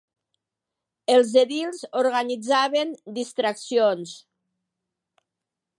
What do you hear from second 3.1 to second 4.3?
distraccions.